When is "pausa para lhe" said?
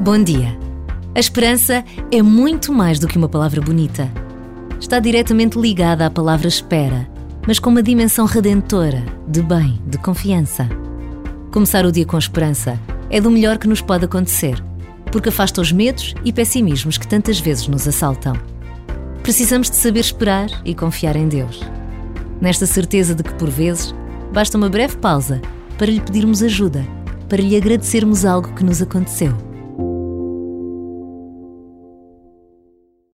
24.96-26.00